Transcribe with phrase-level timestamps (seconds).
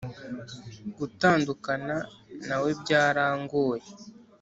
[0.97, 1.95] gutandukana
[2.47, 3.87] nawebyarangoye